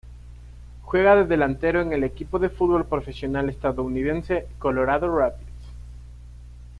Juega 0.81 1.15
de 1.15 1.25
delantero 1.25 1.79
en 1.79 1.93
el 1.93 2.03
equipo 2.03 2.39
de 2.39 2.49
fútbol 2.49 2.87
profesional 2.87 3.49
estadounidense 3.51 4.47
Colorado 4.57 5.15
Rapids. 5.15 5.51